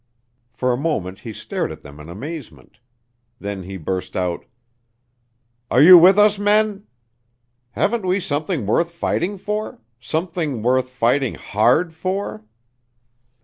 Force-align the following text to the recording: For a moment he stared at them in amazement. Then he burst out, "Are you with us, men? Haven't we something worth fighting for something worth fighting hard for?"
For 0.51 0.73
a 0.73 0.77
moment 0.81 1.19
he 1.19 1.31
stared 1.31 1.71
at 1.71 1.83
them 1.83 1.99
in 1.99 2.09
amazement. 2.09 2.79
Then 3.37 3.61
he 3.61 3.77
burst 3.77 4.17
out, 4.17 4.45
"Are 5.69 5.79
you 5.79 5.95
with 5.95 6.17
us, 6.17 6.39
men? 6.39 6.87
Haven't 7.73 8.07
we 8.07 8.19
something 8.19 8.65
worth 8.65 8.89
fighting 8.89 9.37
for 9.37 9.79
something 9.99 10.63
worth 10.63 10.89
fighting 10.89 11.35
hard 11.35 11.93
for?" 11.93 12.43